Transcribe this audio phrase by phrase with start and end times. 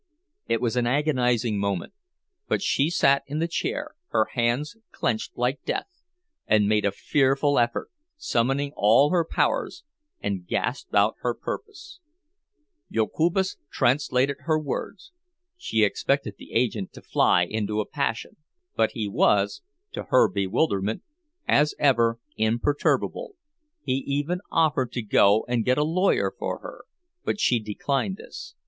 [0.47, 1.93] It was an agonizing moment,
[2.47, 6.01] but she sat in the chair, her hands clenched like death,
[6.47, 9.83] and made a fearful effort, summoning all her powers,
[10.19, 11.99] and gasped out her purpose.
[12.91, 15.11] Jokubas translated her words.
[15.55, 18.37] She expected the agent to fly into a passion,
[18.75, 19.61] but he was,
[19.91, 21.03] to her bewilderment,
[21.47, 23.35] as ever imperturbable;
[23.83, 26.85] he even offered to go and get a lawyer for her,
[27.23, 28.55] but she declined this.